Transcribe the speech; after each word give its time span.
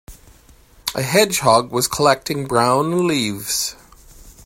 A 0.95 1.03
hedgehog 1.03 1.71
was 1.71 1.87
collecting 1.87 2.47
brown 2.47 3.05
leaves. 3.07 3.75